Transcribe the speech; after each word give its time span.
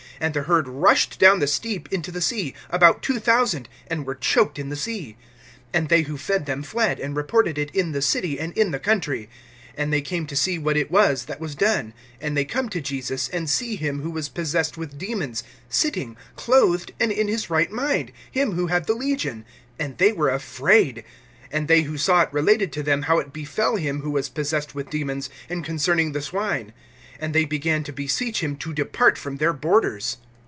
And 0.19 0.35
the 0.35 0.43
herd 0.43 0.67
rushed 0.67 1.17
down 1.17 1.39
the 1.39 1.47
steep 1.47 1.91
into 1.91 2.11
the 2.11 2.21
sea, 2.21 2.53
about 2.69 3.01
two 3.01 3.17
thousand, 3.17 3.67
and 3.87 4.05
were 4.05 4.13
choked 4.13 4.59
in 4.59 4.69
the 4.69 4.75
sea. 4.75 5.17
(14)And 5.73 5.89
they 5.89 6.03
who 6.03 6.15
fed 6.15 6.45
them 6.45 6.61
fled, 6.61 6.99
and 6.99 7.15
reported 7.15 7.57
it 7.57 7.71
in 7.73 7.91
the 7.91 8.03
city 8.03 8.39
and 8.39 8.55
in 8.55 8.69
the 8.69 8.77
country. 8.77 9.31
And 9.75 9.91
they 9.91 10.01
came 10.01 10.27
to 10.27 10.35
see 10.35 10.59
what 10.59 10.77
it 10.77 10.91
was 10.91 11.25
that 11.25 11.39
was 11.39 11.55
done. 11.55 11.95
(15)And 12.21 12.35
they 12.35 12.45
come 12.45 12.69
to 12.69 12.79
Jesus, 12.81 13.29
and 13.29 13.49
see 13.49 13.75
him 13.77 14.01
who 14.01 14.11
was 14.11 14.29
possessed 14.29 14.77
with 14.77 14.99
demons, 14.99 15.43
sitting, 15.69 16.15
clothed 16.35 16.91
and 16.99 17.11
in 17.11 17.27
his 17.27 17.49
right 17.49 17.71
mind, 17.71 18.11
him 18.31 18.51
who 18.51 18.67
had 18.67 18.85
the 18.85 18.93
legion, 18.93 19.43
and 19.79 19.97
they 19.97 20.13
were 20.13 20.29
afraid. 20.29 21.03
(16)And 21.51 21.65
they 21.65 21.81
who 21.81 21.97
saw 21.97 22.21
it 22.21 22.29
related 22.31 22.71
to 22.73 22.83
them 22.83 23.01
how 23.03 23.17
it 23.17 23.33
befell 23.33 23.75
him 23.75 24.01
who 24.01 24.11
was 24.11 24.29
possessed 24.29 24.75
with 24.75 24.91
demons, 24.91 25.31
and 25.49 25.65
concerning 25.65 26.11
the 26.11 26.21
swine. 26.21 26.73
(17)And 27.21 27.33
they 27.33 27.45
began 27.45 27.83
to 27.83 27.93
beseech 27.93 28.39
him 28.41 28.55
to 28.55 28.73
depart 28.73 29.15
from 29.15 29.37
their 29.37 29.53
borders. 29.53 30.17